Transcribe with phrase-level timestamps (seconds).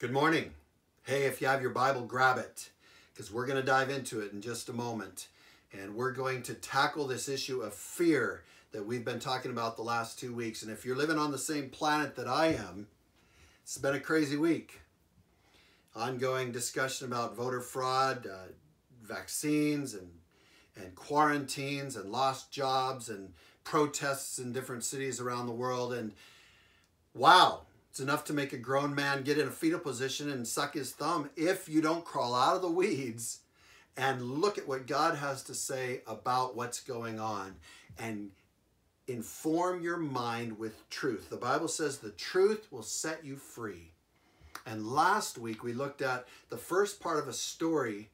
[0.00, 0.52] Good morning.
[1.02, 2.70] Hey, if you have your Bible, grab it
[3.12, 5.26] because we're going to dive into it in just a moment.
[5.72, 9.82] And we're going to tackle this issue of fear that we've been talking about the
[9.82, 10.62] last two weeks.
[10.62, 12.86] And if you're living on the same planet that I am,
[13.64, 14.82] it's been a crazy week.
[15.96, 18.52] Ongoing discussion about voter fraud, uh,
[19.02, 20.10] vaccines, and,
[20.76, 23.32] and quarantines, and lost jobs, and
[23.64, 25.92] protests in different cities around the world.
[25.92, 26.12] And
[27.14, 27.62] wow,
[27.98, 30.92] it's enough to make a grown man get in a fetal position and suck his
[30.92, 33.40] thumb if you don't crawl out of the weeds
[33.96, 37.56] and look at what God has to say about what's going on
[37.98, 38.30] and
[39.08, 41.28] inform your mind with truth.
[41.28, 43.90] The Bible says the truth will set you free.
[44.64, 48.10] And last week we looked at the first part of a story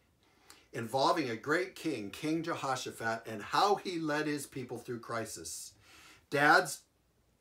[0.73, 5.73] involving a great king, King Jehoshaphat, and how he led his people through crisis.
[6.31, 6.81] Dads,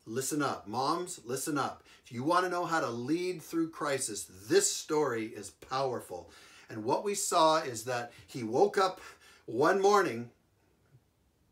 [0.06, 0.66] listen up.
[0.66, 1.82] Moms, listen up.
[2.04, 6.30] If you want to know how to lead through crisis, this story is powerful.
[6.68, 9.00] And what we saw is that he woke up
[9.46, 10.30] one morning,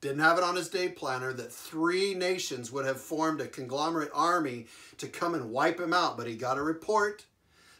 [0.00, 4.10] didn't have it on his day planner, that three nations would have formed a conglomerate
[4.14, 4.66] army
[4.98, 6.16] to come and wipe him out.
[6.16, 7.26] But he got a report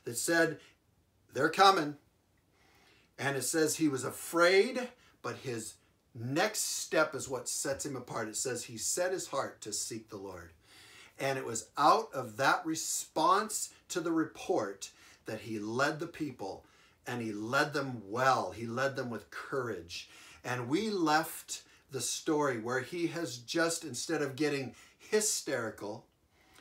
[0.04, 0.58] that said,
[1.32, 1.96] they're coming.
[3.18, 4.88] And it says he was afraid,
[5.22, 5.74] but his
[6.14, 8.28] next step is what sets him apart.
[8.28, 10.52] It says he set his heart to seek the Lord.
[11.22, 14.90] And it was out of that response to the report
[15.24, 16.64] that he led the people
[17.06, 18.50] and he led them well.
[18.50, 20.10] He led them with courage.
[20.44, 26.04] And we left the story where he has just, instead of getting hysterical,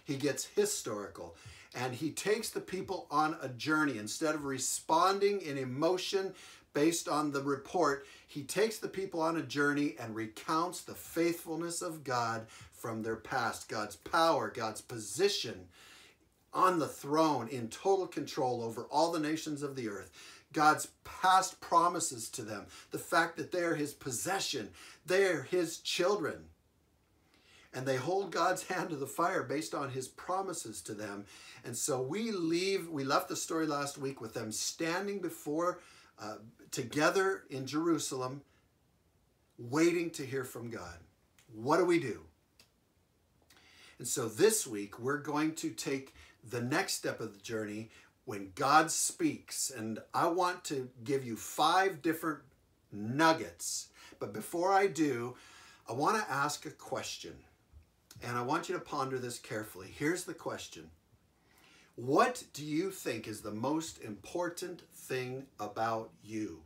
[0.04, 1.36] he gets historical.
[1.74, 3.98] And he takes the people on a journey.
[3.98, 6.36] Instead of responding in emotion
[6.74, 11.82] based on the report, he takes the people on a journey and recounts the faithfulness
[11.82, 12.46] of God
[12.82, 15.68] from their past, God's power, God's position
[16.54, 20.12] on the throne in total control over all the nations of the earth.
[20.52, 24.70] God's past promises to them, the fact that they're his possession,
[25.06, 26.46] they're his children.
[27.74, 31.26] And they hold God's hand to the fire based on his promises to them.
[31.64, 35.80] And so we leave, we left the story last week with them standing before,
[36.20, 36.36] uh,
[36.72, 38.42] together in Jerusalem,
[39.58, 40.98] waiting to hear from God.
[41.54, 42.22] What do we do?
[44.02, 46.16] And so this week, we're going to take
[46.50, 47.92] the next step of the journey
[48.26, 49.70] when God speaks.
[49.70, 52.40] And I want to give you five different
[52.92, 53.90] nuggets.
[54.20, 55.36] But before I do,
[55.88, 57.36] I want to ask a question.
[58.24, 59.94] And I want you to ponder this carefully.
[59.96, 60.90] Here's the question
[61.94, 66.62] What do you think is the most important thing about you?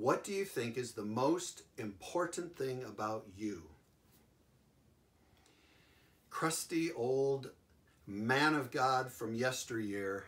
[0.00, 3.64] What do you think is the most important thing about you?
[6.30, 7.50] Crusty old
[8.06, 10.24] man of God from yesteryear,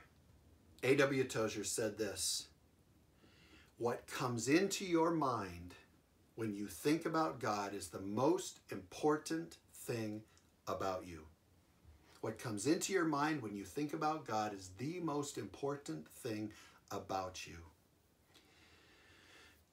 [0.83, 1.25] A.W.
[1.25, 2.49] Tozer said this
[3.79, 5.73] What comes into your mind
[6.35, 10.21] when you think about God is the most important thing
[10.69, 11.23] about you.
[12.21, 16.53] What comes into your mind when you think about God is the most important thing
[16.91, 17.72] about you.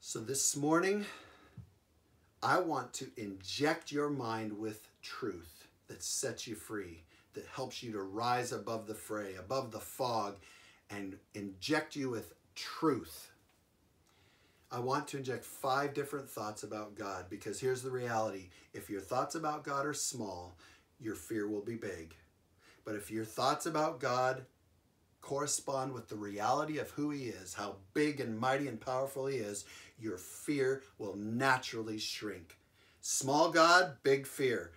[0.01, 1.05] So this morning,
[2.41, 7.91] I want to inject your mind with truth that sets you free, that helps you
[7.91, 10.37] to rise above the fray, above the fog,
[10.89, 13.31] and inject you with truth.
[14.71, 18.47] I want to inject five different thoughts about God because here's the reality.
[18.73, 20.55] If your thoughts about God are small,
[21.01, 22.15] your fear will be big.
[22.85, 24.45] But if your thoughts about God
[25.21, 29.37] correspond with the reality of who he is, how big and mighty and powerful he
[29.37, 29.65] is,
[29.99, 32.57] your fear will naturally shrink.
[33.01, 34.71] Small God, big fear.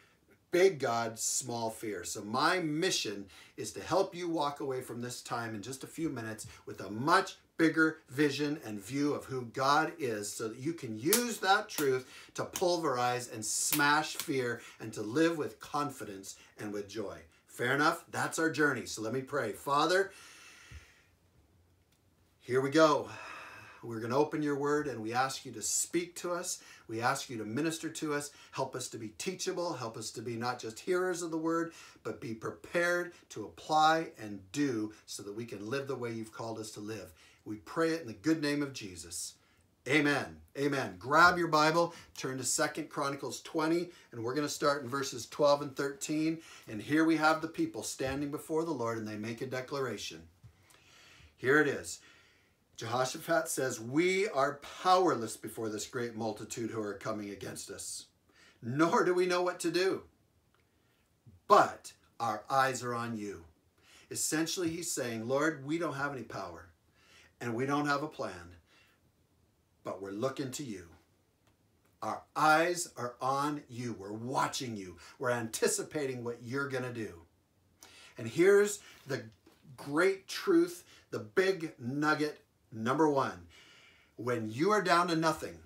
[0.51, 2.05] Big God, small fear.
[2.05, 3.25] So my mission
[3.57, 6.81] is to help you walk away from this time in just a few minutes with
[6.81, 11.39] a much bigger vision and view of who God is so that you can use
[11.39, 17.19] that truth to pulverize and smash fear and to live with confidence and with joy.
[17.47, 18.05] Fair enough?
[18.11, 18.87] That's our journey.
[18.87, 19.53] So let me pray.
[19.53, 20.11] Father,
[22.43, 23.09] here we go.
[23.85, 26.61] We're going to open your word and we ask you to speak to us.
[26.89, 28.33] We ask you to minister to us.
[28.51, 29.73] Help us to be teachable.
[29.75, 31.73] Help us to be not just hearers of the word,
[32.03, 36.33] but be prepared to apply and do so that we can live the way you've
[36.33, 37.13] called us to live.
[37.45, 39.35] We pray it in the good name of Jesus.
[39.89, 40.39] Amen.
[40.59, 40.97] Amen.
[40.99, 45.27] Grab your Bible, turn to Second Chronicles 20, and we're going to start in verses
[45.27, 46.39] 12 and 13.
[46.69, 50.23] And here we have the people standing before the Lord, and they make a declaration.
[51.37, 51.99] Here it is.
[52.83, 58.07] Jehoshaphat says, We are powerless before this great multitude who are coming against us,
[58.61, 60.03] nor do we know what to do.
[61.47, 63.45] But Our eyes are on you.
[64.11, 66.71] Essentially, he's saying, Lord, we don't have any power
[67.41, 68.57] and we don't have a plan,
[69.85, 70.87] but we're looking to you.
[72.03, 73.95] Our eyes are on you.
[73.97, 74.97] We're watching you.
[75.21, 77.23] We're anticipating what you're going to do.
[78.19, 79.23] And here's the
[79.77, 82.42] great truth, the big nugget
[82.73, 83.47] number one.
[84.17, 85.59] When you are down to nothing,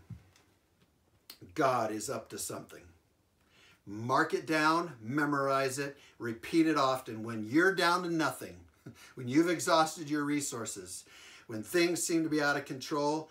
[1.54, 2.82] God is up to something.
[3.86, 7.22] Mark it down, memorize it, repeat it often.
[7.22, 8.56] When you're down to nothing,
[9.14, 11.04] when you've exhausted your resources,
[11.46, 13.30] when things seem to be out of control,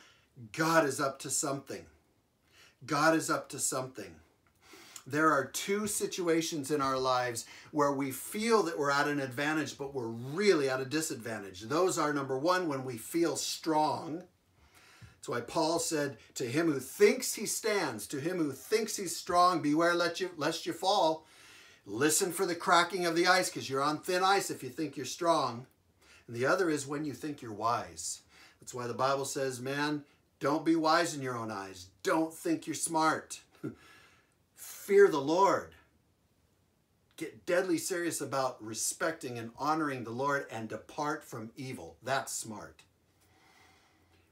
[0.53, 1.85] God is up to something.
[2.85, 4.15] God is up to something.
[5.07, 9.77] There are two situations in our lives where we feel that we're at an advantage,
[9.77, 11.61] but we're really at a disadvantage.
[11.61, 14.23] Those are number one, when we feel strong.
[15.17, 19.15] That's why Paul said, To him who thinks he stands, to him who thinks he's
[19.15, 21.25] strong, beware lest you, lest you fall.
[21.85, 24.97] Listen for the cracking of the ice because you're on thin ice if you think
[24.97, 25.67] you're strong.
[26.27, 28.21] And the other is when you think you're wise.
[28.59, 30.03] That's why the Bible says, man,
[30.39, 31.89] don't be wise in your own eyes.
[32.01, 33.41] Don't think you're smart.
[34.85, 35.73] Fear the Lord.
[37.17, 41.97] Get deadly serious about respecting and honoring the Lord and depart from evil.
[42.03, 42.83] That's smart.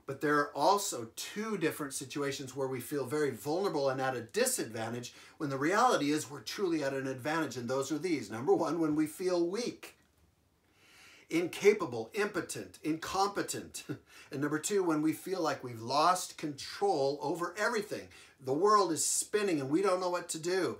[0.05, 4.21] But there are also two different situations where we feel very vulnerable and at a
[4.21, 7.57] disadvantage when the reality is we're truly at an advantage.
[7.57, 8.29] And those are these.
[8.29, 9.95] Number one, when we feel weak
[11.29, 13.83] incapable, impotent, incompetent.
[14.31, 18.07] And number two, when we feel like we've lost control over everything.
[18.43, 20.79] The world is spinning and we don't know what to do.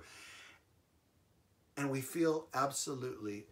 [1.76, 3.44] And we feel absolutely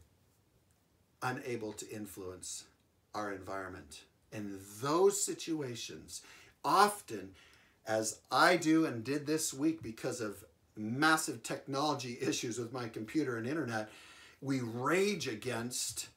[1.23, 2.65] unable to influence
[3.15, 4.03] our environment.
[4.33, 6.23] In those situations,
[6.65, 7.31] often,
[7.87, 10.45] as I do and did this week because of
[10.77, 13.89] massive technology issues with my computer and internet,
[14.41, 16.09] we rage against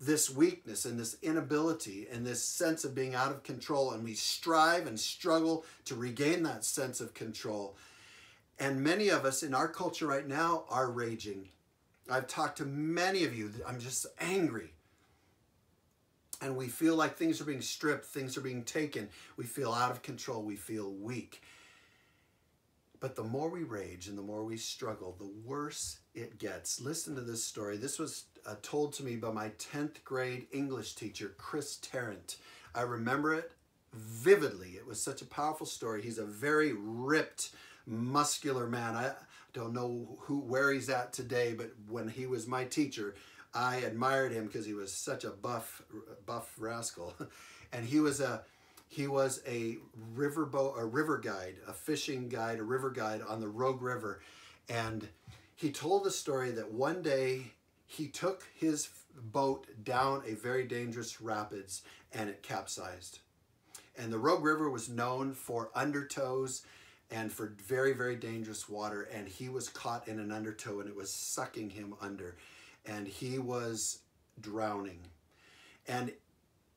[0.00, 4.14] this weakness and this inability and this sense of being out of control, and we
[4.14, 7.76] strive and struggle to regain that sense of control.
[8.58, 11.48] And many of us in our culture right now are raging.
[12.10, 14.72] I've talked to many of you, I'm just angry.
[16.42, 19.10] And we feel like things are being stripped, things are being taken.
[19.36, 21.42] We feel out of control, we feel weak.
[23.00, 26.80] But the more we rage and the more we struggle, the worse it gets.
[26.80, 27.76] Listen to this story.
[27.76, 32.36] This was uh, told to me by my 10th grade English teacher, Chris Tarrant.
[32.74, 33.52] I remember it
[33.92, 34.70] vividly.
[34.70, 36.02] It was such a powerful story.
[36.02, 37.50] He's a very ripped,
[37.86, 38.94] muscular man.
[38.96, 39.12] I
[39.52, 43.14] don't know who where he's at today, but when he was my teacher,
[43.52, 45.82] I admired him because he was such a buff
[46.26, 47.14] buff rascal.
[47.72, 48.42] and he was a
[48.88, 49.78] he was a
[50.16, 54.20] riverboat a river guide, a fishing guide, a river guide on the Rogue River.
[54.68, 55.08] And
[55.56, 57.52] he told the story that one day
[57.90, 61.82] he took his boat down a very dangerous rapids
[62.12, 63.18] and it capsized.
[63.98, 66.62] And the Rogue River was known for undertows
[67.10, 69.08] and for very, very dangerous water.
[69.12, 72.36] And he was caught in an undertow and it was sucking him under.
[72.86, 73.98] And he was
[74.40, 75.00] drowning.
[75.88, 76.12] And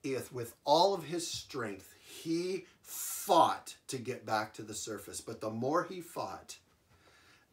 [0.04, 5.22] if, with all of his strength, he fought to get back to the surface.
[5.22, 6.58] But the more he fought,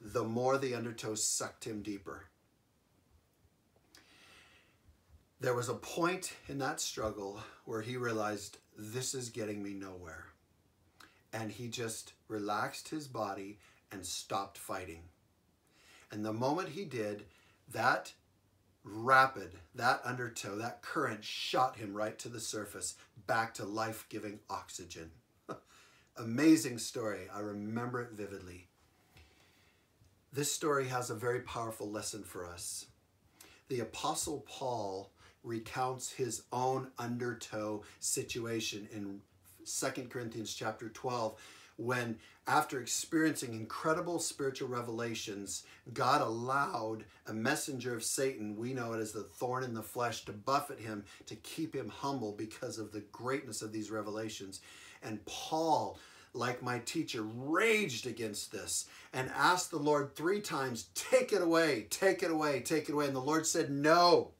[0.00, 2.29] the more the undertow sucked him deeper
[5.40, 10.26] there was a point in that struggle where he realized this is getting me nowhere.
[11.32, 13.58] And he just relaxed his body
[13.90, 15.02] and stopped fighting.
[16.12, 17.24] And the moment he did,
[17.72, 18.12] that
[18.84, 24.40] rapid, that undertow, that current shot him right to the surface, back to life giving
[24.50, 25.10] oxygen.
[26.16, 27.28] Amazing story.
[27.32, 28.66] I remember it vividly.
[30.32, 32.86] This story has a very powerful lesson for us.
[33.68, 35.10] The Apostle Paul
[35.42, 39.20] recounts his own undertow situation in
[39.64, 41.40] 2 Corinthians chapter 12
[41.80, 49.00] when after experiencing incredible spiritual revelations, God allowed a messenger of Satan, we know it
[49.00, 52.92] as the thorn in the flesh, to buffet him to keep him humble because of
[52.92, 54.60] the greatness of these revelations.
[55.02, 55.98] And Paul,
[56.34, 61.86] like my teacher, raged against this and asked the Lord three times, Take it away,
[61.88, 63.06] take it away, take it away.
[63.06, 64.32] And the Lord said, No.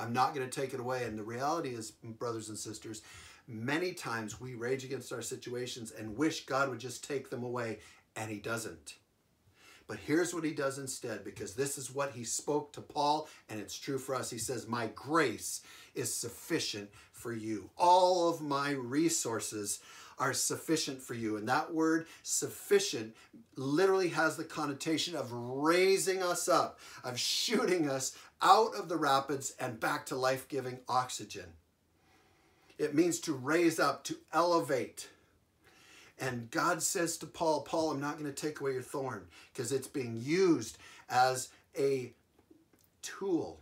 [0.00, 1.04] I'm not going to take it away.
[1.04, 3.02] And the reality is, brothers and sisters,
[3.46, 7.80] many times we rage against our situations and wish God would just take them away,
[8.16, 8.94] and He doesn't.
[9.86, 13.60] But here's what He does instead, because this is what He spoke to Paul, and
[13.60, 14.30] it's true for us.
[14.30, 15.60] He says, My grace
[15.94, 17.68] is sufficient for you.
[17.76, 19.80] All of my resources
[20.20, 21.36] are sufficient for you.
[21.36, 23.16] And that word sufficient
[23.56, 29.54] literally has the connotation of raising us up, of shooting us out of the rapids
[29.58, 31.46] and back to life giving oxygen.
[32.78, 35.08] It means to raise up, to elevate.
[36.18, 39.72] And God says to Paul, Paul, I'm not going to take away your thorn because
[39.72, 40.76] it's being used
[41.08, 41.48] as
[41.78, 42.12] a
[43.00, 43.58] tool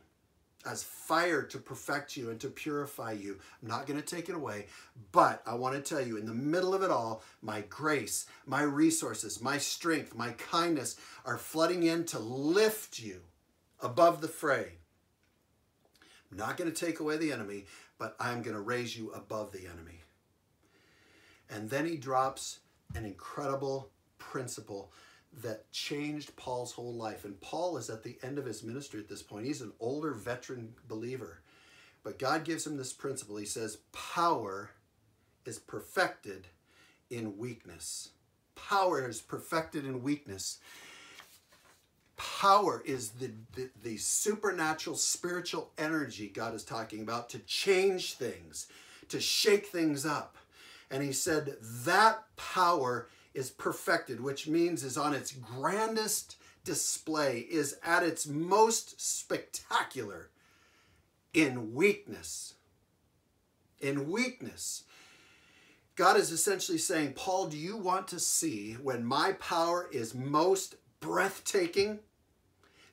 [0.66, 3.38] as fire to perfect you and to purify you.
[3.62, 4.66] I'm not going to take it away,
[5.12, 8.62] but I want to tell you in the middle of it all, my grace, my
[8.62, 13.20] resources, my strength, my kindness are flooding in to lift you
[13.80, 14.72] above the fray.
[16.30, 17.66] I'm not going to take away the enemy,
[17.98, 20.02] but I'm going to raise you above the enemy.
[21.48, 22.58] And then he drops
[22.94, 24.92] an incredible principle
[25.42, 27.24] that changed Paul's whole life.
[27.24, 29.46] And Paul is at the end of his ministry at this point.
[29.46, 31.40] He's an older veteran believer.
[32.02, 33.36] But God gives him this principle.
[33.36, 34.70] He says, Power
[35.44, 36.46] is perfected
[37.10, 38.10] in weakness.
[38.54, 40.58] Power is perfected in weakness.
[42.16, 48.66] Power is the, the, the supernatural spiritual energy God is talking about to change things,
[49.08, 50.36] to shake things up.
[50.90, 57.76] And he said that power is perfected, which means is on its grandest display, is
[57.84, 60.30] at its most spectacular
[61.32, 62.54] in weakness.
[63.80, 64.84] In weakness.
[65.94, 70.76] God is essentially saying, Paul, do you want to see when my power is most
[71.00, 72.00] breathtaking?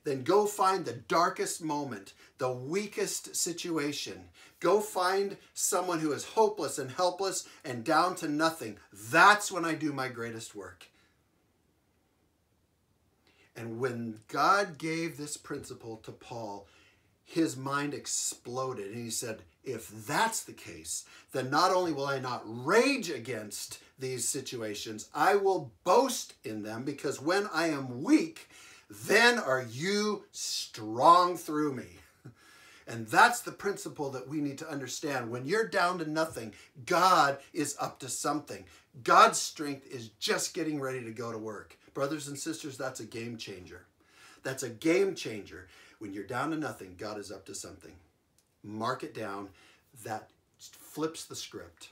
[0.05, 4.29] Then go find the darkest moment, the weakest situation.
[4.59, 8.77] Go find someone who is hopeless and helpless and down to nothing.
[8.93, 10.85] That's when I do my greatest work.
[13.55, 16.67] And when God gave this principle to Paul,
[17.23, 18.91] his mind exploded.
[18.91, 23.79] And he said, If that's the case, then not only will I not rage against
[23.97, 28.49] these situations, I will boast in them because when I am weak,
[28.89, 31.87] then are you strong through me.
[32.87, 35.31] And that's the principle that we need to understand.
[35.31, 36.53] When you're down to nothing,
[36.85, 38.63] God is up to something.
[39.03, 41.79] God's strength is just getting ready to go to work.
[41.95, 43.87] Brothers and sisters, that's a game changer.
[44.43, 45.67] That's a game changer.
[45.97, 47.93] When you're down to nothing, God is up to something.
[48.63, 49.49] Mark it down.
[50.03, 51.89] That flips the script.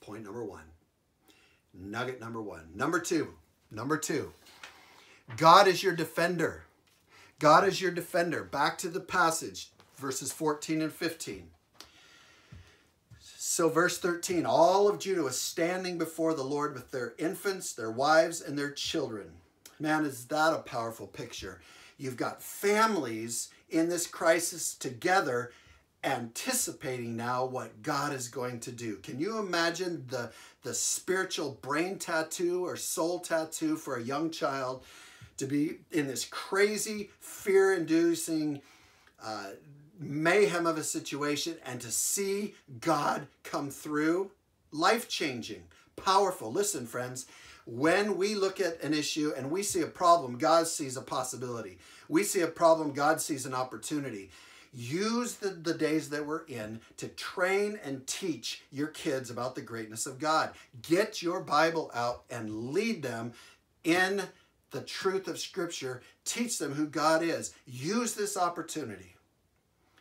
[0.00, 0.64] Point number one.
[1.72, 2.68] Nugget number one.
[2.74, 3.34] Number two.
[3.70, 4.32] Number two.
[5.34, 6.64] God is your defender.
[7.38, 8.44] God is your defender.
[8.44, 11.50] Back to the passage, verses 14 and 15.
[13.18, 17.90] So, verse 13 all of Judah was standing before the Lord with their infants, their
[17.90, 19.32] wives, and their children.
[19.78, 21.60] Man, is that a powerful picture?
[21.98, 25.52] You've got families in this crisis together,
[26.04, 28.96] anticipating now what God is going to do.
[28.96, 30.30] Can you imagine the,
[30.62, 34.84] the spiritual brain tattoo or soul tattoo for a young child
[35.38, 38.62] to be in this crazy, fear inducing,
[39.22, 39.50] uh,
[39.98, 44.30] mayhem of a situation and to see God come through?
[44.72, 45.64] Life changing,
[45.96, 46.52] powerful.
[46.52, 47.26] Listen, friends,
[47.66, 51.78] when we look at an issue and we see a problem, God sees a possibility.
[52.08, 54.30] We see a problem, God sees an opportunity.
[54.72, 59.62] Use the, the days that we're in to train and teach your kids about the
[59.62, 60.50] greatness of God.
[60.82, 63.32] Get your Bible out and lead them
[63.84, 64.22] in
[64.70, 67.54] the truth of Scripture, teach them who God is.
[67.66, 69.14] Use this opportunity.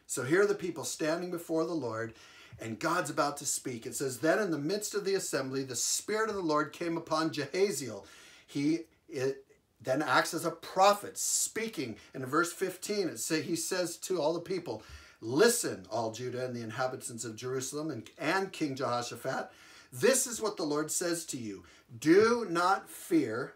[0.07, 2.13] So here are the people standing before the Lord,
[2.59, 3.85] and God's about to speak.
[3.85, 6.97] It says, Then in the midst of the assembly, the Spirit of the Lord came
[6.97, 8.05] upon Jehaziel.
[8.47, 9.45] He it,
[9.81, 11.97] then acts as a prophet, speaking.
[12.13, 14.83] And in verse 15, it say, he says to all the people,
[15.21, 19.49] Listen, all Judah and the inhabitants of Jerusalem and, and King Jehoshaphat.
[19.91, 21.63] This is what the Lord says to you
[21.99, 23.53] Do not fear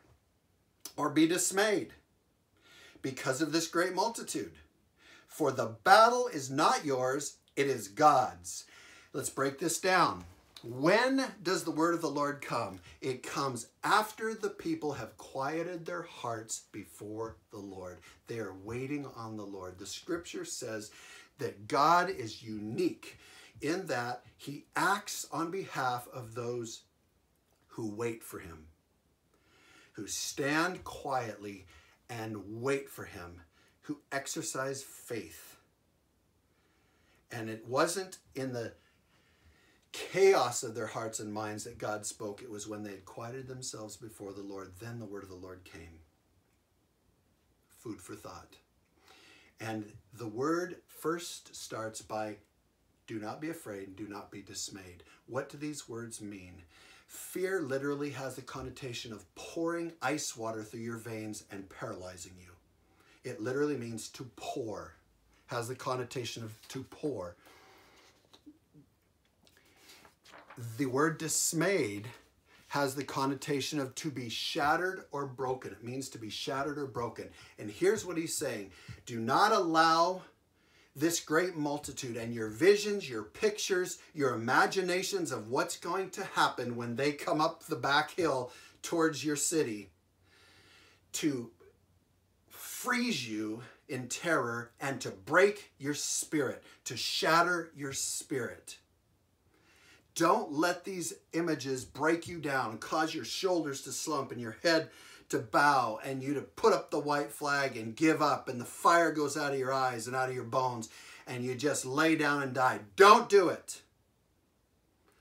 [0.99, 1.93] or be dismayed
[3.01, 4.51] because of this great multitude.
[5.29, 8.65] For the battle is not yours, it is God's.
[9.13, 10.25] Let's break this down.
[10.61, 12.81] When does the word of the Lord come?
[12.99, 17.99] It comes after the people have quieted their hearts before the Lord.
[18.27, 19.79] They are waiting on the Lord.
[19.79, 20.91] The scripture says
[21.37, 23.17] that God is unique
[23.61, 26.81] in that he acts on behalf of those
[27.67, 28.65] who wait for him
[29.99, 31.65] who stand quietly
[32.09, 33.41] and wait for him,
[33.81, 35.57] who exercise faith.
[37.29, 38.71] And it wasn't in the
[39.91, 42.41] chaos of their hearts and minds that God spoke.
[42.41, 45.35] It was when they had quieted themselves before the Lord, then the word of the
[45.35, 45.99] Lord came.
[47.67, 48.55] Food for thought.
[49.59, 52.37] And the word first starts by
[53.05, 55.03] Do not be afraid, do not be dismayed.
[55.27, 56.63] What do these words mean?
[57.09, 62.51] Fear literally has the connotation of pouring ice water through your veins and paralyzing you.
[63.23, 64.93] It literally means to pour,
[65.47, 67.35] has the connotation of to pour.
[70.77, 72.05] The word dismayed
[72.67, 75.71] has the connotation of to be shattered or broken.
[75.71, 77.29] It means to be shattered or broken.
[77.57, 78.69] And here's what he's saying
[79.07, 80.21] Do not allow
[80.95, 86.75] this great multitude and your visions, your pictures, your imaginations of what's going to happen
[86.75, 89.91] when they come up the back hill towards your city
[91.13, 91.51] to
[92.49, 98.77] freeze you in terror and to break your spirit, to shatter your spirit.
[100.15, 104.57] Don't let these images break you down, and cause your shoulders to slump and your
[104.63, 104.89] head
[105.29, 108.65] to bow and you to put up the white flag and give up and the
[108.65, 110.89] fire goes out of your eyes and out of your bones
[111.27, 112.79] and you just lay down and die.
[112.95, 113.81] Don't do it.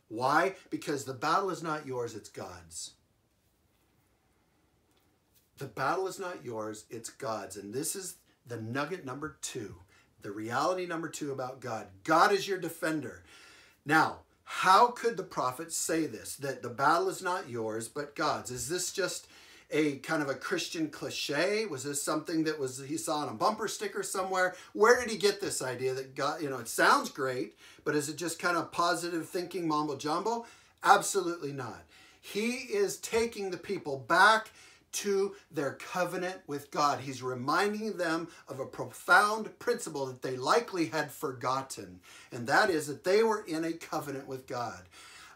[0.09, 0.55] Why?
[0.71, 2.93] Because the battle is not yours, it's God's.
[5.59, 7.57] The battle is not yours, it's God's.
[7.57, 9.75] And this is the nugget number two,
[10.23, 11.89] the reality number two about God.
[12.05, 13.23] God is your defender.
[13.85, 16.37] Now, how could the prophet say this?
[16.37, 18.51] That the battle is not yours, but God's.
[18.51, 19.29] Is this just
[19.71, 21.67] a kind of a Christian cliche?
[21.67, 24.55] Was this something that was he saw on a bumper sticker somewhere?
[24.73, 28.09] Where did he get this idea that God, you know, it sounds great, but is
[28.09, 30.47] it just kind of positive thinking mumbo jumbo?
[30.83, 31.83] Absolutely not.
[32.21, 34.51] He is taking the people back
[34.91, 37.01] to their covenant with God.
[37.01, 42.01] He's reminding them of a profound principle that they likely had forgotten,
[42.33, 44.83] and that is that they were in a covenant with God.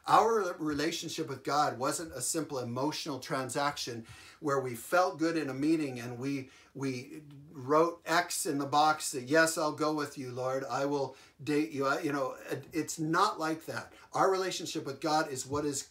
[0.07, 4.05] Our relationship with God wasn't a simple emotional transaction
[4.41, 7.21] where we felt good in a meeting and we we
[7.53, 10.65] wrote X in the box that yes, I'll go with you, Lord.
[10.71, 11.89] I will date you.
[12.03, 12.35] You know,
[12.73, 13.93] it's not like that.
[14.13, 15.89] Our relationship with God is what is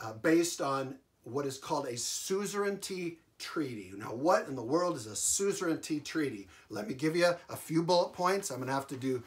[0.00, 3.92] uh, based on what is called a suzerainty treaty.
[3.96, 6.48] Now, what in the world is a suzerainty treaty?
[6.70, 8.50] Let me give you a few bullet points.
[8.50, 9.22] I'm going to have to do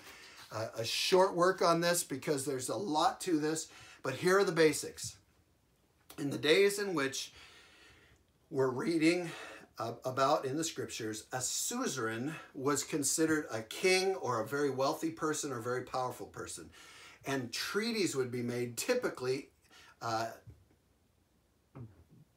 [0.51, 3.67] a, a short work on this because there's a lot to this.
[4.03, 5.17] But here are the basics.
[6.17, 7.33] In the days in which
[8.49, 9.29] we're reading
[9.77, 15.51] about in the scriptures, a suzerain was considered a king or a very wealthy person
[15.51, 16.69] or very powerful person.
[17.25, 19.49] And treaties would be made typically
[20.01, 20.27] uh,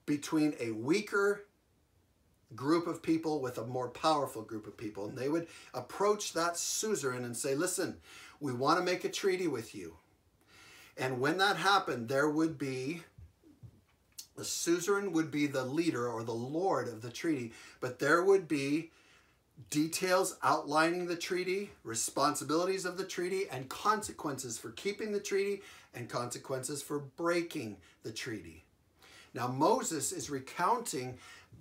[0.07, 1.44] between a weaker
[2.55, 5.07] group of people with a more powerful group of people.
[5.07, 7.96] And they would approach that suzerain and say, listen,
[8.40, 9.96] we want to make a treaty with you.
[10.96, 13.02] And when that happened, there would be
[14.37, 18.48] the suzerain would be the leader or the lord of the treaty, but there would
[18.48, 18.90] be
[19.70, 25.61] details outlining the treaty, responsibilities of the treaty, and consequences for keeping the treaty
[25.94, 28.64] and consequences for breaking the treaty.
[29.35, 31.18] Now, Moses is recounting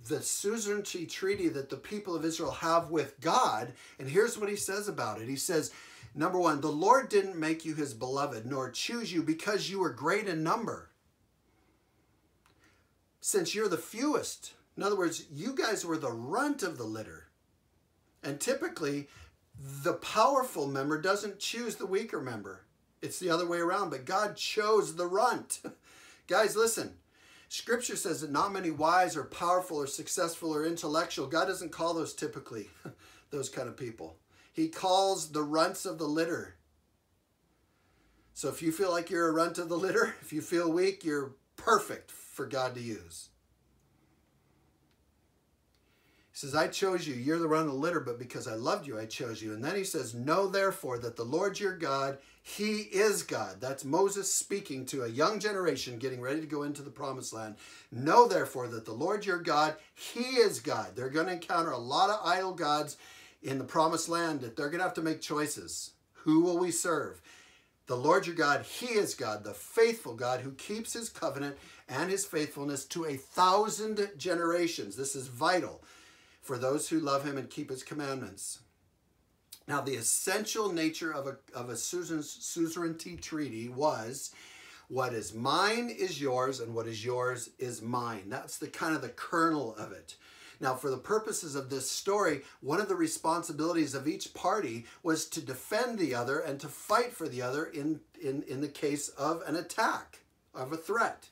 [0.08, 4.56] the suzerainty treaty that the people of Israel have with God, and here's what he
[4.56, 5.28] says about it.
[5.28, 5.72] He says,
[6.14, 9.90] Number one, the Lord didn't make you his beloved, nor choose you because you were
[9.90, 10.90] great in number.
[13.20, 14.52] Since you're the fewest.
[14.76, 17.28] In other words, you guys were the runt of the litter.
[18.22, 19.08] And typically,
[19.58, 22.62] the powerful member doesn't choose the weaker member.
[23.00, 25.60] It's the other way around, but God chose the runt.
[26.26, 26.94] guys, listen.
[27.48, 31.92] Scripture says that not many wise or powerful or successful or intellectual, God doesn't call
[31.92, 32.70] those typically
[33.30, 34.16] those kind of people.
[34.52, 36.56] He calls the runts of the litter.
[38.34, 41.04] So if you feel like you're a runt of the litter, if you feel weak,
[41.04, 43.30] you're perfect for God to use.
[46.32, 47.14] He says, I chose you.
[47.14, 49.52] You're the run of the litter, but because I loved you, I chose you.
[49.52, 53.60] And then he says, Know therefore that the Lord your God, he is God.
[53.60, 57.56] That's Moses speaking to a young generation getting ready to go into the promised land.
[57.90, 60.96] Know therefore that the Lord your God, he is God.
[60.96, 62.96] They're going to encounter a lot of idol gods
[63.42, 65.92] in the promised land that they're going to have to make choices.
[66.24, 67.20] Who will we serve?
[67.86, 71.56] The Lord your God, He is God, the faithful God who keeps His covenant
[71.88, 74.96] and His faithfulness to a thousand generations.
[74.96, 75.82] This is vital
[76.40, 78.60] for those who love Him and keep His commandments.
[79.66, 84.32] Now, the essential nature of a, of a suzerainty treaty was
[84.88, 88.24] what is mine is yours and what is yours is mine.
[88.28, 90.16] That's the kind of the kernel of it.
[90.62, 95.26] Now, for the purposes of this story, one of the responsibilities of each party was
[95.30, 99.08] to defend the other and to fight for the other in, in, in the case
[99.08, 100.20] of an attack,
[100.54, 101.26] of a threat.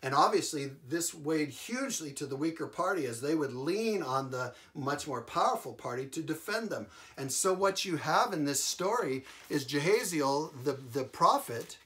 [0.00, 4.54] And obviously, this weighed hugely to the weaker party as they would lean on the
[4.76, 6.86] much more powerful party to defend them.
[7.18, 11.78] And so, what you have in this story is Jehaziel, the, the prophet,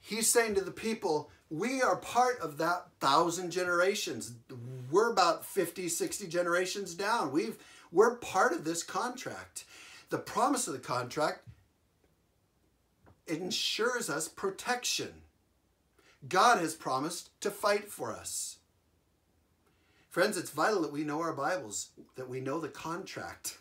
[0.00, 4.32] he's saying to the people, We are part of that thousand generations.
[4.90, 7.32] We're about 50, 60 generations down.
[7.32, 7.56] We've,
[7.92, 9.64] we're part of this contract.
[10.10, 11.46] The promise of the contract
[13.26, 15.12] ensures us protection.
[16.28, 18.58] God has promised to fight for us.
[20.08, 23.58] Friends, it's vital that we know our Bibles, that we know the contract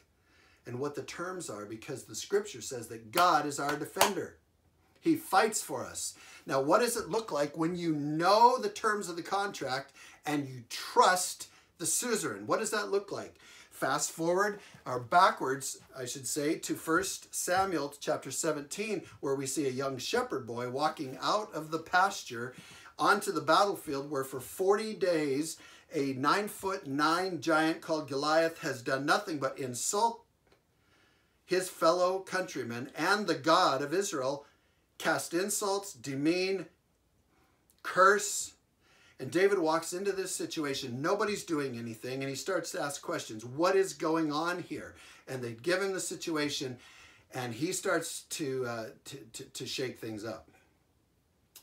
[0.66, 4.38] and what the terms are, because the scripture says that God is our defender.
[5.06, 6.16] He fights for us.
[6.48, 9.94] Now, what does it look like when you know the terms of the contract
[10.26, 12.48] and you trust the suzerain?
[12.48, 13.36] What does that look like?
[13.70, 19.68] Fast forward or backwards, I should say, to 1 Samuel chapter 17, where we see
[19.68, 22.56] a young shepherd boy walking out of the pasture
[22.98, 25.58] onto the battlefield, where for 40 days
[25.94, 30.24] a nine foot nine giant called Goliath has done nothing but insult
[31.46, 34.48] his fellow countrymen and the God of Israel,
[34.98, 36.66] cast insults, demean,
[37.84, 38.54] curse,
[39.20, 41.02] and David walks into this situation.
[41.02, 42.22] Nobody's doing anything.
[42.22, 43.46] And he starts to ask questions.
[43.46, 44.96] What is going on here?
[45.28, 46.78] And they give him the situation.
[47.34, 50.50] And he starts to, uh, to, to, to shake things up.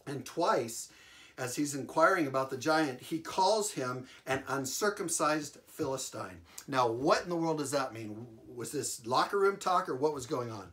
[0.06, 0.90] And twice,
[1.38, 6.40] as he's inquiring about the giant, he calls him an uncircumcised Philistine.
[6.66, 8.26] Now, what in the world does that mean?
[8.54, 10.72] Was this locker room talk or what was going on?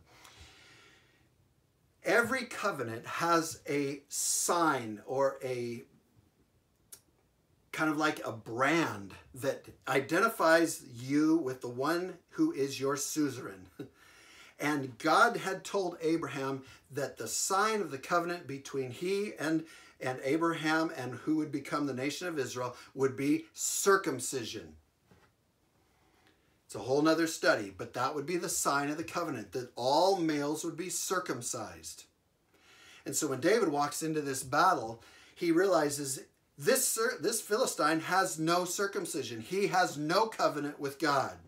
[2.10, 5.84] Every covenant has a sign or a
[7.70, 13.66] kind of like a brand that identifies you with the one who is your suzerain.
[14.62, 19.64] And God had told Abraham that the sign of the covenant between he and,
[20.02, 24.74] and Abraham and who would become the nation of Israel would be circumcision.
[26.70, 29.72] It's a whole nother study, but that would be the sign of the covenant, that
[29.74, 32.04] all males would be circumcised.
[33.04, 35.02] And so when David walks into this battle,
[35.34, 36.20] he realizes
[36.56, 39.40] this, this Philistine has no circumcision.
[39.40, 41.38] He has no covenant with God.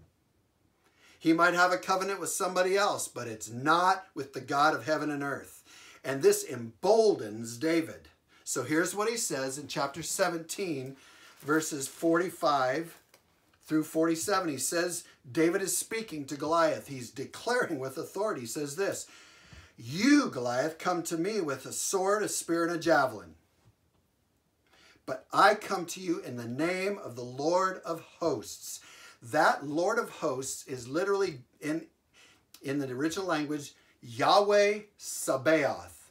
[1.20, 4.86] He might have a covenant with somebody else, but it's not with the God of
[4.86, 5.62] heaven and earth.
[6.02, 8.08] And this emboldens David.
[8.42, 10.96] So here's what he says in chapter 17,
[11.42, 12.98] verses 45
[13.64, 14.48] through 47.
[14.48, 16.88] He says, David is speaking to Goliath.
[16.88, 18.42] He's declaring with authority.
[18.42, 19.06] He says this
[19.76, 23.34] You, Goliath, come to me with a sword, a spear, and a javelin.
[25.06, 28.80] But I come to you in the name of the Lord of hosts.
[29.22, 31.86] That Lord of hosts is literally in,
[32.62, 36.10] in the original language, Yahweh Sabaoth,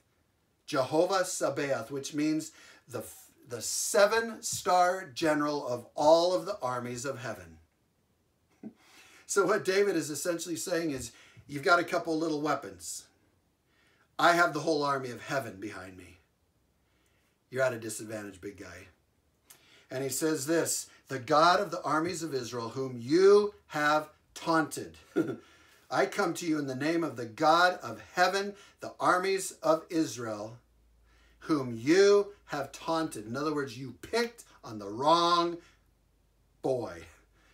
[0.66, 2.52] Jehovah Sabaoth, which means
[2.88, 3.04] the,
[3.52, 7.58] the seven star general of all of the armies of heaven.
[9.28, 11.12] So, what David is essentially saying is,
[11.48, 13.06] you've got a couple little weapons.
[14.18, 16.18] I have the whole army of heaven behind me.
[17.50, 18.88] You're at a disadvantage, big guy.
[19.90, 24.96] And he says this the God of the armies of Israel, whom you have taunted.
[25.92, 29.84] I come to you in the name of the God of heaven, the armies of
[29.90, 30.58] Israel,
[31.40, 33.26] whom you have taunted.
[33.26, 35.58] In other words, you picked on the wrong
[36.62, 37.02] boy.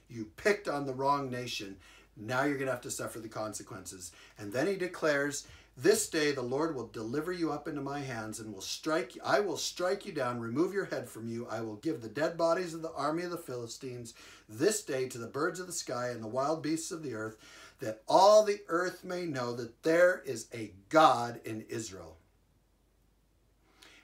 [0.09, 1.77] You picked on the wrong nation.
[2.15, 4.11] Now you're going to have to suffer the consequences.
[4.39, 5.45] And then he declares,
[5.77, 9.21] this day the Lord will deliver you up into my hands and will strike you.
[9.23, 11.47] I will strike you down, remove your head from you.
[11.47, 14.15] I will give the dead bodies of the army of the Philistines
[14.49, 17.37] this day to the birds of the sky and the wild beasts of the earth,
[17.81, 22.16] that all the earth may know that there is a God in Israel.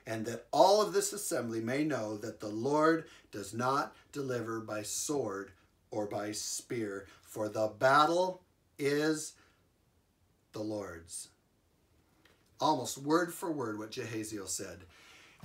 [0.06, 4.82] And that all of this assembly may know that the Lord does not deliver by
[4.82, 5.52] sword
[5.90, 8.42] or by spear, for the battle
[8.78, 9.32] is
[10.52, 11.28] the Lord's
[12.60, 14.84] almost word for word what Jehaziel said.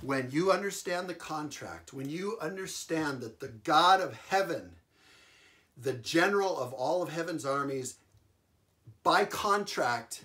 [0.02, 4.76] When you understand the contract, when you understand that the God of heaven,
[5.76, 7.96] the general of all of heaven's armies,
[9.02, 10.24] by contract,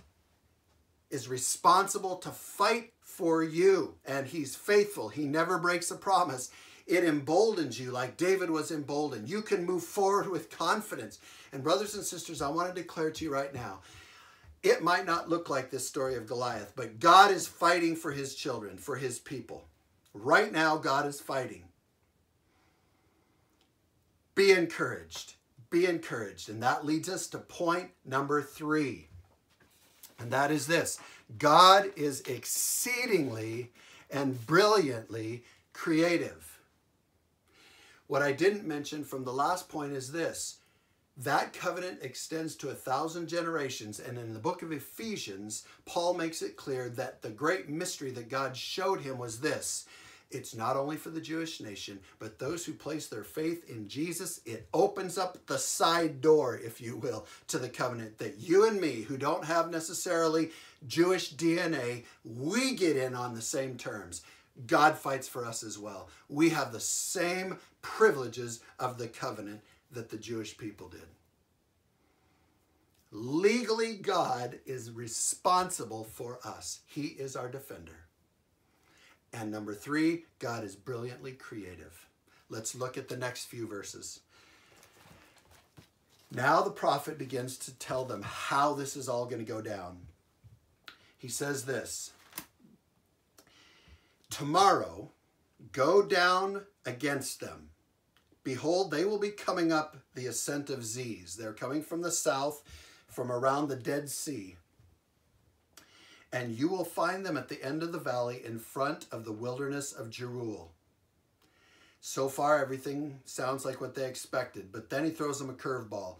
[1.15, 5.09] is responsible to fight for you, and he's faithful.
[5.09, 6.51] He never breaks a promise.
[6.85, 9.27] It emboldens you like David was emboldened.
[9.27, 11.19] You can move forward with confidence.
[11.51, 13.79] And, brothers and sisters, I want to declare to you right now
[14.61, 18.33] it might not look like this story of Goliath, but God is fighting for his
[18.33, 19.67] children, for his people.
[20.11, 21.65] Right now, God is fighting.
[24.33, 25.35] Be encouraged.
[25.69, 26.49] Be encouraged.
[26.49, 29.09] And that leads us to point number three.
[30.19, 30.99] And that is this
[31.37, 33.71] God is exceedingly
[34.09, 36.59] and brilliantly creative.
[38.07, 40.57] What I didn't mention from the last point is this
[41.17, 43.99] that covenant extends to a thousand generations.
[43.99, 48.29] And in the book of Ephesians, Paul makes it clear that the great mystery that
[48.29, 49.85] God showed him was this
[50.31, 54.41] it's not only for the Jewish nation, but those who place their faith in Jesus.
[54.45, 58.79] It opens up the side door, if you will, to the covenant that you and
[58.81, 60.51] me, who don't have necessarily
[60.87, 64.21] Jewish DNA, we get in on the same terms.
[64.67, 66.09] God fights for us as well.
[66.29, 69.61] We have the same privileges of the covenant
[69.91, 71.07] that the Jewish people did.
[73.11, 78.04] Legally, God is responsible for us, He is our defender.
[79.37, 82.07] And number three, God is brilliantly creative.
[82.49, 84.21] Let's look at the next few verses.
[86.31, 89.97] Now the prophet begins to tell them how this is all going to go down.
[91.17, 92.13] He says this
[94.29, 95.11] Tomorrow,
[95.73, 97.71] go down against them.
[98.45, 101.35] Behold, they will be coming up the ascent of Ziz.
[101.35, 102.63] They're coming from the south,
[103.07, 104.55] from around the Dead Sea
[106.35, 109.31] and you will find them at the end of the valley in front of the
[109.31, 110.67] wilderness of Jeruel.
[112.01, 116.17] So far, everything sounds like what they expected, but then he throws them a curveball.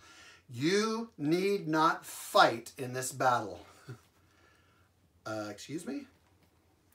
[0.50, 3.60] You need not fight in this battle.
[5.26, 6.04] uh, excuse me?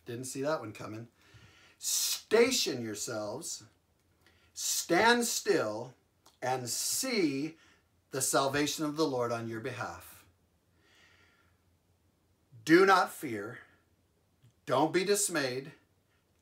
[0.06, 1.06] Didn't see that one coming.
[1.78, 3.64] Station yourselves,
[4.54, 5.92] stand still,
[6.40, 7.56] and see
[8.12, 10.10] the salvation of the Lord on your behalf.
[12.64, 13.59] Do not fear.
[14.66, 15.73] Don't be dismayed.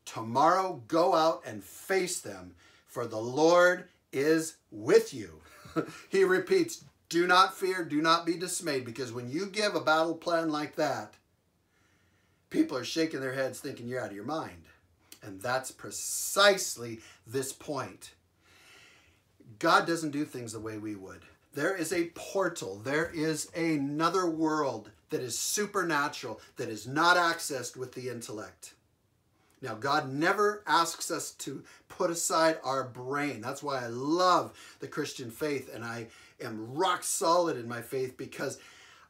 [0.05, 2.55] Tomorrow go out and face them,
[2.87, 5.41] for the Lord is with you.
[6.09, 10.15] he repeats, do not fear, do not be dismayed, because when you give a battle
[10.15, 11.15] plan like that,
[12.51, 14.65] people are shaking their heads thinking you're out of your mind.
[15.23, 18.15] And that's precisely this point.
[19.59, 21.23] God doesn't do things the way we would.
[21.55, 27.77] There is a portal, there is another world that is supernatural, that is not accessed
[27.77, 28.75] with the intellect.
[29.61, 33.41] Now, God never asks us to put aside our brain.
[33.41, 36.07] That's why I love the Christian faith and I
[36.41, 38.59] am rock solid in my faith because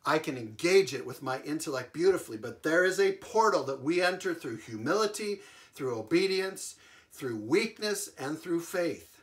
[0.07, 2.39] I can engage it with my intellect beautifully.
[2.39, 5.41] But there is a portal that we enter through humility,
[5.75, 6.77] through obedience,
[7.13, 9.18] through weakness, and through faith.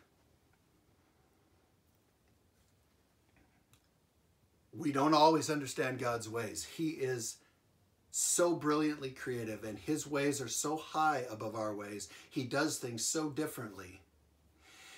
[4.77, 6.65] We don't always understand God's ways.
[6.75, 7.37] He is
[8.11, 12.07] so brilliantly creative and his ways are so high above our ways.
[12.29, 14.01] He does things so differently.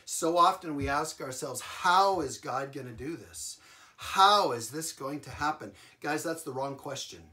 [0.05, 3.57] So often we ask ourselves, how is God going to do this?
[3.97, 5.71] How is this going to happen?
[6.01, 7.23] Guys, that's the wrong question.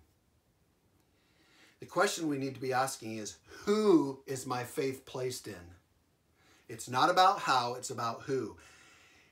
[1.80, 5.54] The question we need to be asking is, who is my faith placed in?
[6.68, 8.56] It's not about how, it's about who.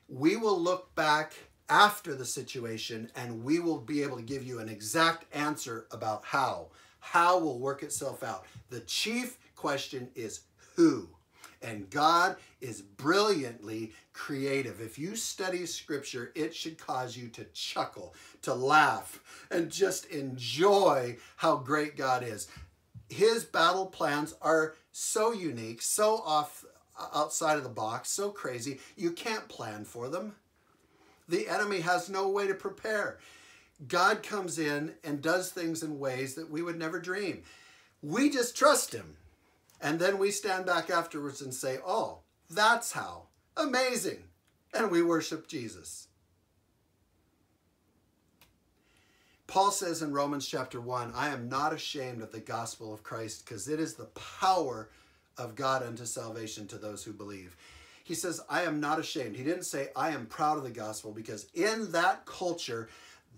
[0.07, 1.33] We will look back
[1.73, 6.23] after the situation and we will be able to give you an exact answer about
[6.23, 6.67] how.
[6.99, 8.45] How will work itself out.
[8.69, 10.41] The chief question is
[10.75, 11.09] who.
[11.63, 14.81] And God is brilliantly creative.
[14.81, 21.17] If you study scripture, it should cause you to chuckle, to laugh, and just enjoy
[21.37, 22.49] how great God is.
[23.09, 26.65] His battle plans are so unique, so off
[27.15, 30.35] outside of the box, so crazy, you can't plan for them
[31.27, 33.19] the enemy has no way to prepare.
[33.87, 37.43] God comes in and does things in ways that we would never dream.
[38.01, 39.15] We just trust him.
[39.81, 43.23] And then we stand back afterwards and say, oh, that's how.
[43.57, 44.23] Amazing.
[44.73, 46.07] And we worship Jesus.
[49.45, 53.45] Paul says in Romans chapter 1, I am not ashamed of the gospel of Christ
[53.45, 54.89] because it is the power
[55.37, 57.55] of God unto salvation to those who believe.
[58.03, 59.35] He says, I am not ashamed.
[59.35, 62.89] He didn't say, I am proud of the gospel, because in that culture,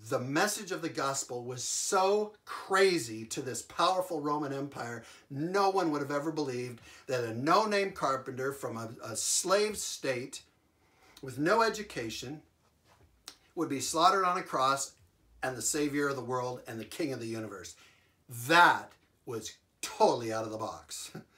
[0.10, 5.92] the message of the gospel was so crazy to this powerful Roman Empire, no one
[5.92, 10.42] would have ever believed that a no name carpenter from a, a slave state
[11.22, 12.42] with no education
[13.56, 14.94] would be slaughtered on a cross
[15.42, 17.76] and the savior of the world and the king of the universe.
[18.48, 18.92] That
[19.26, 21.12] was totally out of the box.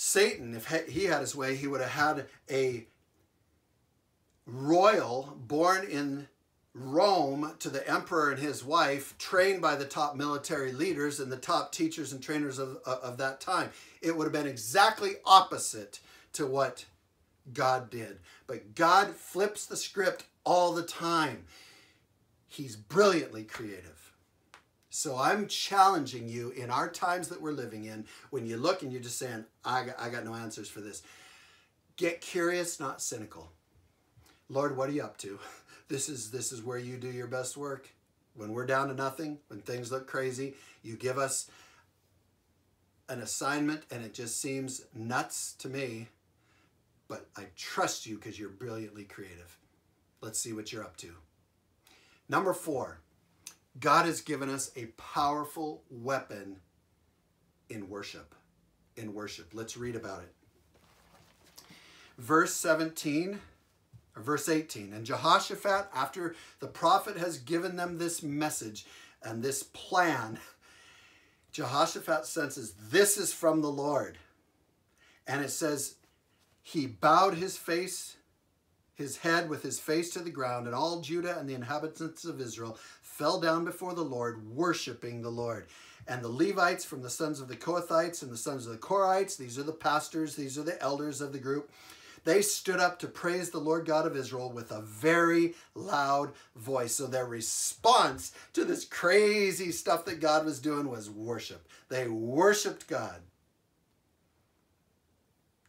[0.00, 2.86] Satan, if he had his way, he would have had a
[4.46, 6.28] royal born in
[6.72, 11.36] Rome to the emperor and his wife, trained by the top military leaders and the
[11.36, 13.70] top teachers and trainers of, of that time.
[14.00, 15.98] It would have been exactly opposite
[16.34, 16.84] to what
[17.52, 18.20] God did.
[18.46, 21.46] But God flips the script all the time.
[22.46, 23.97] He's brilliantly creative.
[24.90, 28.90] So I'm challenging you in our times that we're living in, when you look and
[28.90, 31.02] you're just saying, I got, I got no answers for this.
[31.96, 33.52] Get curious, not cynical.
[34.48, 35.38] Lord, what are you up to?
[35.88, 37.88] This is this is where you do your best work.
[38.34, 41.50] When we're down to nothing, when things look crazy, you give us
[43.08, 46.08] an assignment and it just seems nuts to me,
[47.08, 49.56] but I trust you because you're brilliantly creative.
[50.20, 51.14] Let's see what you're up to.
[52.28, 53.00] Number four,
[53.80, 56.56] God has given us a powerful weapon
[57.68, 58.34] in worship.
[58.96, 59.50] In worship.
[59.52, 60.34] Let's read about it.
[62.18, 63.38] Verse 17,
[64.16, 64.92] or verse 18.
[64.92, 68.86] And Jehoshaphat, after the prophet has given them this message
[69.22, 70.38] and this plan,
[71.52, 74.18] Jehoshaphat senses this is from the Lord.
[75.26, 75.94] And it says,
[76.62, 78.16] he bowed his face,
[78.94, 82.40] his head with his face to the ground, and all Judah and the inhabitants of
[82.40, 82.78] Israel
[83.18, 85.66] fell down before the Lord, worshiping the Lord.
[86.06, 89.36] And the Levites from the sons of the Kohathites and the sons of the Korhites,
[89.36, 91.70] these are the pastors, these are the elders of the group,
[92.24, 96.94] they stood up to praise the Lord God of Israel with a very loud voice.
[96.94, 101.66] So their response to this crazy stuff that God was doing was worship.
[101.88, 103.20] They worshiped God.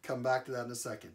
[0.04, 1.12] Come back to that in a second.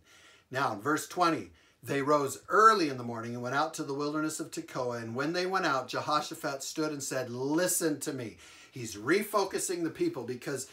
[0.50, 1.50] Now, verse 20.
[1.86, 5.02] They rose early in the morning and went out to the wilderness of Tekoa.
[5.02, 8.38] And when they went out, Jehoshaphat stood and said, Listen to me.
[8.72, 10.66] He's refocusing the people because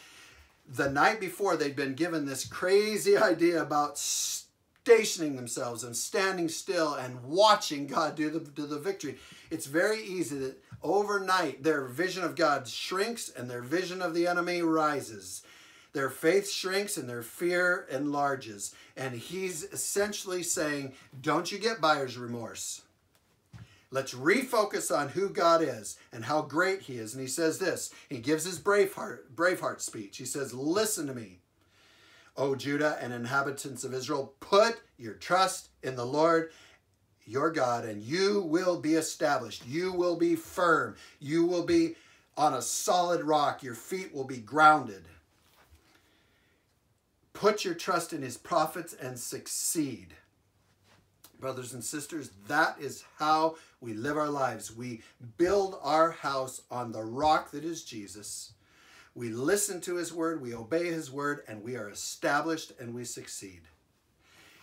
[0.66, 6.94] the night before they'd been given this crazy idea about stationing themselves and standing still
[6.94, 9.18] and watching God do the, do the victory.
[9.50, 14.26] It's very easy that overnight their vision of God shrinks and their vision of the
[14.26, 15.42] enemy rises.
[15.92, 18.74] Their faith shrinks and their fear enlarges.
[18.96, 22.82] And he's essentially saying, don't you get buyer's remorse.
[23.90, 27.12] Let's refocus on who God is and how great he is.
[27.12, 27.92] And he says this.
[28.08, 30.16] He gives his Braveheart, Braveheart speech.
[30.16, 31.40] He says, listen to me,
[32.38, 34.32] O Judah and inhabitants of Israel.
[34.40, 36.50] Put your trust in the Lord
[37.24, 39.66] your God and you will be established.
[39.66, 40.96] You will be firm.
[41.20, 41.94] You will be
[42.36, 43.62] on a solid rock.
[43.62, 45.04] Your feet will be grounded.
[47.32, 50.14] Put your trust in his prophets and succeed.
[51.40, 54.74] Brothers and sisters, that is how we live our lives.
[54.74, 55.02] We
[55.38, 58.52] build our house on the rock that is Jesus.
[59.14, 63.04] We listen to his word, we obey his word, and we are established and we
[63.04, 63.62] succeed.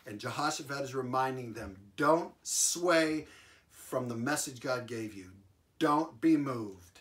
[0.08, 3.28] And Jehoshaphat is reminding them don't sway
[3.70, 5.32] from the message God gave you,
[5.78, 7.00] don't be moved.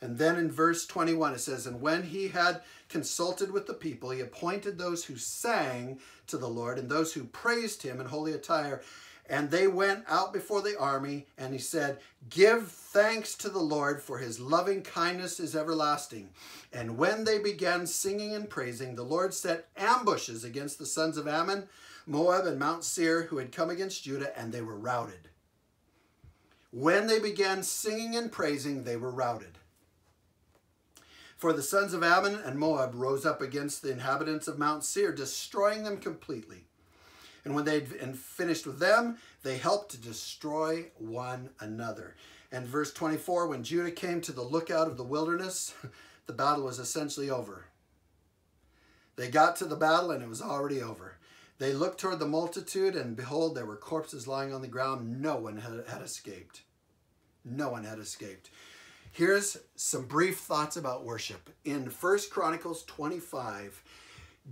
[0.00, 4.10] And then in verse 21, it says, And when he had consulted with the people,
[4.10, 8.32] he appointed those who sang to the Lord and those who praised him in holy
[8.32, 8.82] attire.
[9.30, 11.98] And they went out before the army, and he said,
[12.30, 16.30] Give thanks to the Lord, for his loving kindness is everlasting.
[16.72, 21.28] And when they began singing and praising, the Lord set ambushes against the sons of
[21.28, 21.68] Ammon,
[22.06, 25.28] Moab, and Mount Seir, who had come against Judah, and they were routed.
[26.70, 29.58] When they began singing and praising, they were routed.
[31.38, 35.12] For the sons of Ammon and Moab rose up against the inhabitants of Mount Seir,
[35.12, 36.64] destroying them completely.
[37.44, 37.86] And when they'd
[38.18, 42.16] finished with them, they helped to destroy one another.
[42.50, 45.74] And verse 24, when Judah came to the lookout of the wilderness,
[46.26, 47.66] the battle was essentially over.
[49.14, 51.18] They got to the battle and it was already over.
[51.58, 55.20] They looked toward the multitude, and behold, there were corpses lying on the ground.
[55.20, 56.62] No one had, had escaped.
[57.44, 58.50] No one had escaped.
[59.12, 61.50] Here's some brief thoughts about worship.
[61.64, 63.82] In First Chronicles 25,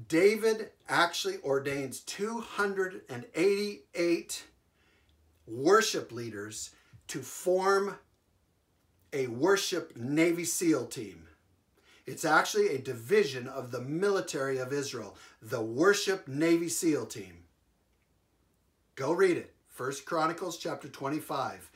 [0.08, 4.44] David actually ordains 288
[5.46, 6.70] worship leaders
[7.08, 7.96] to form
[9.12, 11.28] a worship Navy SEAL team.
[12.04, 17.44] It's actually a division of the military of Israel, the worship Navy SEAL team.
[18.96, 19.54] Go read it.
[19.68, 21.70] First Chronicles chapter 25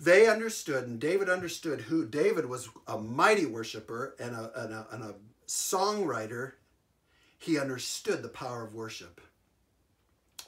[0.00, 4.86] they understood, and David understood who David was a mighty worshiper and a, and a,
[4.92, 5.14] and a
[5.46, 6.52] songwriter.
[7.38, 9.20] He understood the power of worship.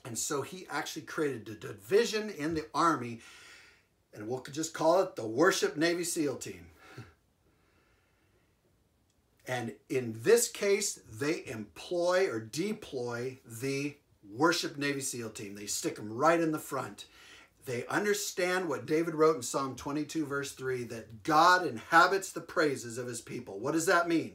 [0.04, 3.20] And so he actually created a division in the army,
[4.14, 6.66] and we'll just call it the Worship Navy SEAL Team.
[9.44, 13.96] And in this case, they employ or deploy the
[14.31, 15.56] Worship Navy SEAL Team.
[15.56, 17.06] They stick them right in the front.
[17.65, 22.98] They understand what David wrote in Psalm 22, verse 3 that God inhabits the praises
[22.98, 23.58] of his people.
[23.58, 24.35] What does that mean?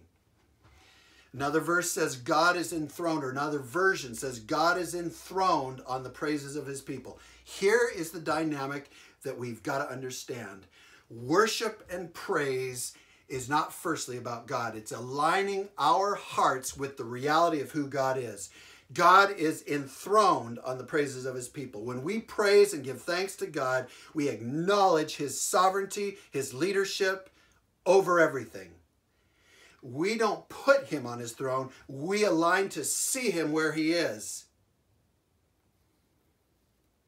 [1.34, 6.09] Another verse says God is enthroned, or another version says God is enthroned on the
[6.09, 7.19] praises of his people.
[7.43, 8.89] Here is the dynamic
[9.23, 10.65] that we've got to understand.
[11.09, 12.93] Worship and praise
[13.28, 14.75] is not firstly about God.
[14.75, 18.49] It's aligning our hearts with the reality of who God is.
[18.93, 21.83] God is enthroned on the praises of his people.
[21.83, 27.29] When we praise and give thanks to God, we acknowledge his sovereignty, his leadership
[27.85, 28.71] over everything.
[29.81, 34.45] We don't put him on his throne, we align to see him where he is.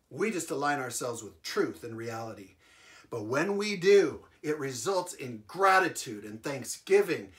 [0.10, 2.56] We just align ourselves with truth and reality.
[3.10, 7.30] But when we do, it results in gratitude and thanksgiving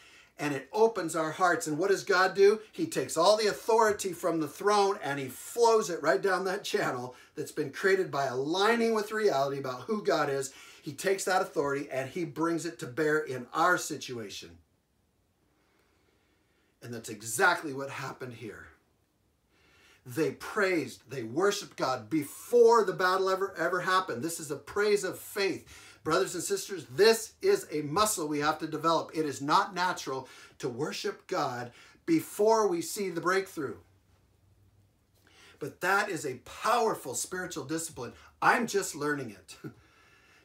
[0.41, 1.67] and it opens our hearts.
[1.67, 2.61] And what does God do?
[2.73, 6.65] He takes all the authority from the throne and he flows it right down that
[6.65, 10.53] channel that's been created by aligning with reality about who God is.
[10.83, 14.51] He takes that authority and he brings it to bear in our situation.
[16.83, 18.69] And that's exactly what happened here.
[20.07, 24.25] They praised, they worshiped God before the battle ever, ever happened.
[24.25, 25.69] This is a praise of faith.
[26.03, 29.11] Brothers and sisters, this is a muscle we have to develop.
[29.15, 30.29] It is not natural
[30.59, 31.73] to worship God
[32.07, 33.77] before we see the breakthrough.
[35.59, 38.15] But that is a powerful spiritual discipline.
[38.41, 39.57] I'm just learning it.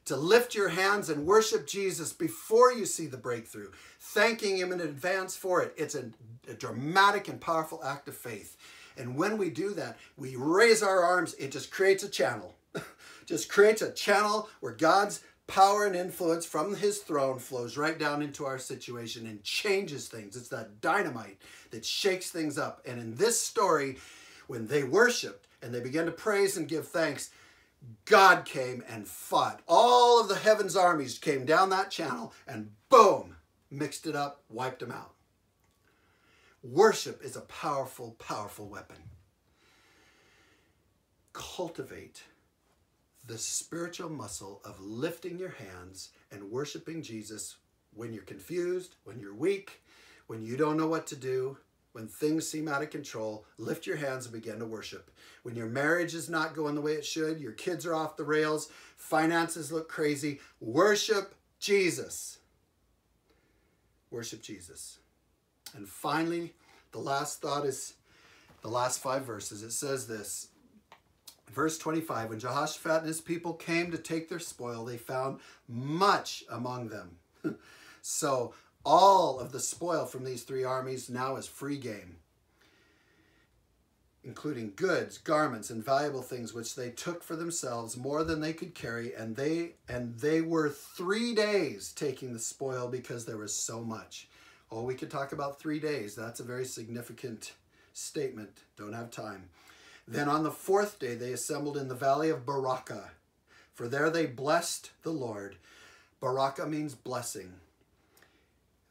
[0.06, 4.80] to lift your hands and worship Jesus before you see the breakthrough, thanking Him in
[4.80, 5.74] advance for it.
[5.78, 6.12] It's a,
[6.48, 8.56] a, dramatic and powerful act of faith.
[8.98, 12.54] And when we do that, we raise our arms, it just creates a channel.
[13.26, 18.22] just creates a channel where God's power and influence from his throne flows right down
[18.22, 20.36] into our situation and changes things.
[20.36, 21.38] It's that dynamite
[21.72, 22.82] that shakes things up.
[22.86, 23.98] And in this story,
[24.48, 27.30] when they worshiped and they began to praise and give thanks,
[28.06, 29.62] God came and fought.
[29.68, 33.36] All of the heaven's armies came down that channel and boom,
[33.70, 35.12] mixed it up, wiped them out.
[36.64, 38.98] Worship is a powerful, powerful weapon.
[41.34, 42.24] Cultivate
[43.28, 47.58] the spiritual muscle of lifting your hands and worshiping Jesus
[47.94, 49.82] when you're confused, when you're weak,
[50.28, 51.58] when you don't know what to do,
[51.94, 55.12] when things seem out of control, lift your hands and begin to worship.
[55.44, 58.26] When your marriage is not going the way it should, your kids are off the
[58.26, 62.40] rails, finances look crazy, worship Jesus.
[64.12, 65.00] Worship Jesus.
[65.74, 66.54] And finally,
[66.92, 67.94] the last thought is
[68.62, 69.64] the last five verses.
[69.64, 70.50] It says this
[71.52, 76.44] Verse 25 When Jehoshaphat and his people came to take their spoil, they found much
[76.50, 77.18] among them.
[78.02, 78.54] so
[78.86, 82.18] all of the spoil from these three armies now is free game,
[84.24, 88.76] including goods, garments, and valuable things which they took for themselves more than they could
[88.76, 93.84] carry, and they and they were three days taking the spoil because there was so
[93.84, 94.28] much.
[94.72, 96.16] Oh, we could talk about three days.
[96.16, 97.54] That's a very significant
[97.94, 98.62] statement.
[98.78, 99.50] Don't have time.
[100.08, 103.10] Then on the fourth day they assembled in the valley of Berachah,
[103.74, 105.58] for there they blessed the Lord.
[106.22, 107.54] Berachah means blessing.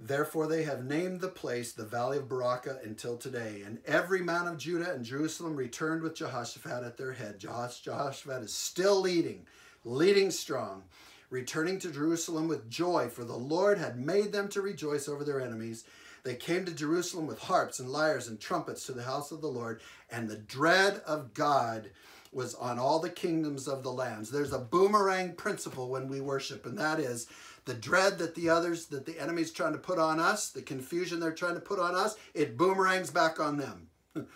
[0.01, 3.63] Therefore they have named the place the valley of Berachah until today.
[3.65, 7.39] And every man of Judah and Jerusalem returned with Jehoshaphat at their head.
[7.39, 9.47] Jehoshaphat is still leading,
[9.85, 10.83] leading strong,
[11.31, 15.41] returning to Jerusalem with joy, for the Lord had made them to rejoice over their
[15.41, 15.85] enemies
[16.25, 19.47] they came to Jerusalem with harps and lyres and trumpets to the house of the
[19.47, 21.91] Lord, and the dread of God
[22.33, 24.31] was on all the kingdoms of the lands.
[24.31, 27.29] There's a boomerang principle when we worship, and that is
[27.67, 31.21] the dread that the others, that the enemy's trying to put on us, the confusion
[31.21, 33.89] they're trying to put on us, it boomerangs back on them.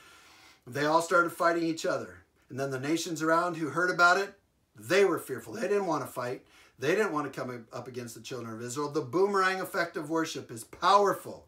[0.67, 2.19] they all started fighting each other.
[2.51, 4.35] And then the nations around who heard about it,
[4.79, 5.55] they were fearful.
[5.55, 6.45] They didn't want to fight.
[6.79, 8.91] They didn't want to come up against the children of Israel.
[8.91, 11.48] The boomerang effect of worship is powerful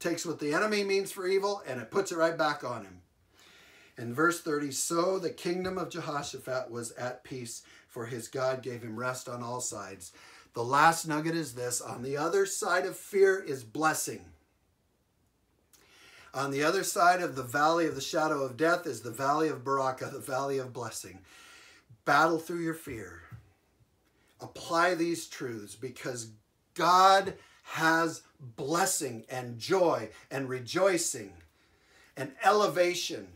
[0.00, 3.02] takes what the enemy means for evil and it puts it right back on him.
[3.96, 8.82] In verse 30, so the kingdom of Jehoshaphat was at peace, for his God gave
[8.82, 10.12] him rest on all sides.
[10.54, 14.24] The last nugget is this on the other side of fear is blessing.
[16.32, 19.48] On the other side of the valley of the shadow of death is the valley
[19.48, 21.18] of Berachah, the valley of blessing.
[22.04, 23.22] Battle through your fear.
[24.40, 26.30] Apply these truths because
[26.74, 27.34] God
[27.64, 31.32] has blessing and joy and rejoicing
[32.16, 33.28] and elevation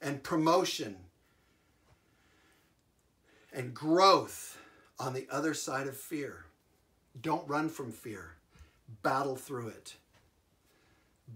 [0.00, 0.96] and promotion
[3.52, 4.58] and growth
[4.98, 6.46] on the other side of fear.
[7.20, 8.36] Don't run from fear.
[9.02, 9.96] Battle through it.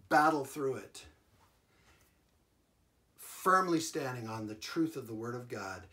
[0.09, 1.05] Battle through it.
[3.19, 5.87] Firmly standing on the truth of the Word of God.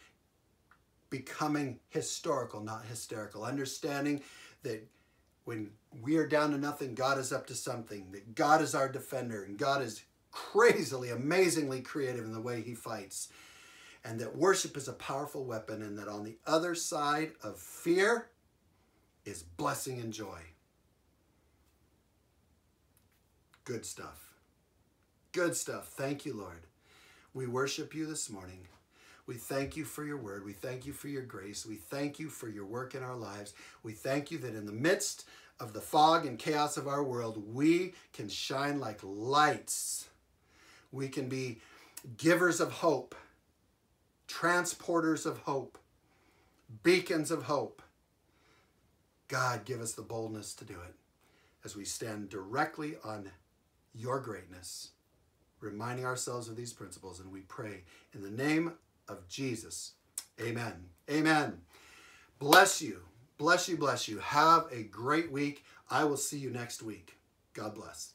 [1.10, 3.44] Becoming historical, not hysterical.
[3.44, 4.22] Understanding
[4.64, 4.88] that
[5.46, 5.72] when
[6.02, 9.44] we are down to nothing, God is up to something, that God is our defender,
[9.44, 13.30] and God is crazily, amazingly creative in the way he fights,
[14.04, 18.30] and that worship is a powerful weapon, and that on the other side of fear
[19.26, 20.40] is blessing and joy.
[23.64, 24.34] Good stuff.
[25.32, 25.88] Good stuff.
[25.88, 26.68] Thank you, Lord.
[27.34, 28.68] We worship you this morning.
[29.26, 30.44] We thank you for your word.
[30.44, 31.66] We thank you for your grace.
[31.66, 33.54] We thank you for your work in our lives.
[33.82, 35.26] We thank you that in the midst
[35.60, 40.10] of the fog and chaos of our world, we can shine like lights.
[40.92, 41.60] We can be
[42.18, 43.16] givers of hope,
[44.28, 45.78] transporters of hope,
[46.84, 47.82] beacons of hope.
[49.30, 50.96] God, give us the boldness to do it
[51.64, 53.32] as we stand directly on
[53.96, 54.90] your greatness,
[55.62, 57.22] reminding ourselves of these principles.
[57.22, 58.74] And we pray in the name
[59.08, 59.94] of Jesus.
[60.42, 60.86] Amen.
[61.10, 61.62] Amen.
[62.40, 63.02] Bless you.
[63.38, 63.78] Bless you.
[63.78, 64.20] Bless you.
[64.20, 65.64] Have a great week.
[65.90, 67.18] I will see you next week.
[67.54, 68.13] God bless.